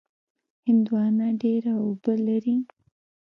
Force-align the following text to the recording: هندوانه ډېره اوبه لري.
هندوانه 0.65 1.27
ډېره 1.41 1.73
اوبه 1.85 2.13
لري. 2.27 2.57